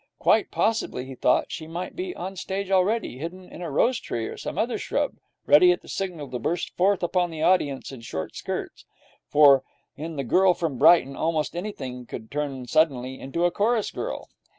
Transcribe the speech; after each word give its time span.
Quite 0.17 0.49
possibly, 0.49 1.05
he 1.05 1.13
thought, 1.13 1.51
she 1.51 1.67
might 1.67 1.95
be 1.95 2.15
on 2.15 2.31
the 2.33 2.37
stage 2.37 2.71
already, 2.71 3.19
hidden 3.19 3.47
in 3.47 3.61
a 3.61 3.69
rose 3.69 3.99
tree 3.99 4.25
or 4.25 4.35
some 4.35 4.57
other 4.57 4.79
shrub, 4.79 5.17
ready 5.45 5.71
at 5.71 5.83
the 5.83 5.87
signal 5.87 6.27
to 6.31 6.39
burst 6.39 6.75
forth 6.75 7.03
upon 7.03 7.29
the 7.29 7.43
audience 7.43 7.91
in 7.91 8.01
short 8.01 8.35
skirts; 8.35 8.83
for 9.27 9.63
in 9.95 10.15
'The 10.15 10.23
Girl 10.23 10.55
From 10.55 10.79
Brighton' 10.79 11.15
almost 11.15 11.55
anything 11.55 12.07
could 12.07 12.31
turn 12.31 12.65
suddenly 12.65 13.19
into 13.19 13.45
a 13.45 13.51
chorus 13.51 13.91
girl. 13.91 14.27